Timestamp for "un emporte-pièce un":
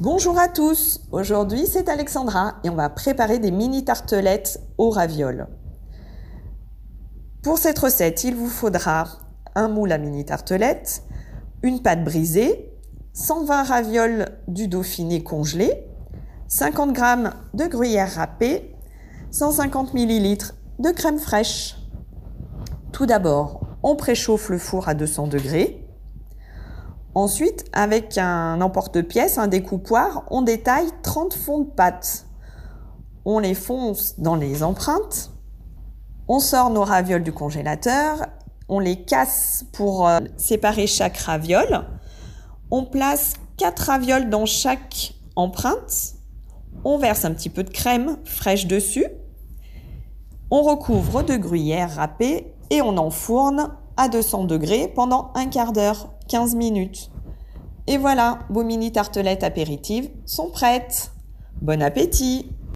28.16-29.46